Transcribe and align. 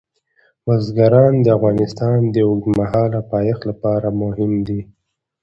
بزګان 0.65 1.33
د 1.43 1.47
افغانستان 1.57 2.19
د 2.35 2.37
اوږدمهاله 2.49 3.19
پایښت 3.33 3.61
لپاره 3.71 4.07
مهم 4.21 4.51
دي. 4.67 4.81